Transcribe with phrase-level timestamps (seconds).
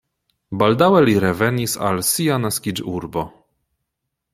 [0.61, 3.29] Baldaŭe li revenis al sia naskiĝurbo.